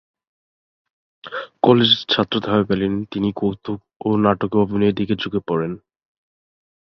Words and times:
কলেজে 1.63 1.97
ছাত্র 2.09 2.35
থাকাকালীন 2.39 2.93
তিনি 3.11 3.29
কৌতুক 3.35 3.79
ও 4.05 4.09
নাটকে 4.17 4.57
অভিনয়ের 4.57 4.97
দিকে 4.97 5.13
ঝুঁকে 5.15 5.39
পরেন। 5.47 5.71